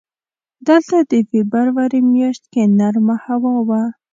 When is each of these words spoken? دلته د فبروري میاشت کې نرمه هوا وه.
دلته 0.67 0.97
د 1.11 1.13
فبروري 1.29 1.99
میاشت 2.11 2.43
کې 2.51 2.63
نرمه 2.77 3.15
هوا 3.25 3.53
وه. 3.67 3.83